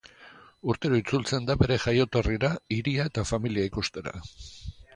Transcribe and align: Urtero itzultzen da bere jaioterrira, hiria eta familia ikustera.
Urtero 0.73 0.97
itzultzen 1.01 1.45
da 1.49 1.55
bere 1.59 1.77
jaioterrira, 1.83 2.51
hiria 2.77 3.07
eta 3.11 3.27
familia 3.35 3.69
ikustera. 3.73 4.15